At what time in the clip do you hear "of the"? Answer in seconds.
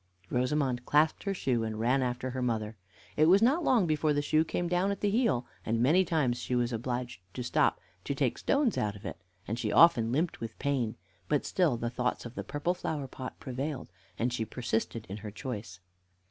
12.25-12.43